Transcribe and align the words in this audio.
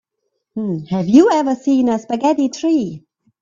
Have 0.89 1.07
you 1.09 1.29
ever 1.29 1.53
seen 1.53 1.87
a 1.87 1.99
spaghetti 1.99 2.49
tree? 2.49 3.03